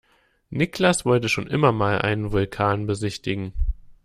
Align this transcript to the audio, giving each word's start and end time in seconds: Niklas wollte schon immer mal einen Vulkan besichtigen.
Niklas 0.49 1.05
wollte 1.05 1.29
schon 1.29 1.45
immer 1.45 1.71
mal 1.71 2.01
einen 2.01 2.31
Vulkan 2.31 2.87
besichtigen. 2.87 3.53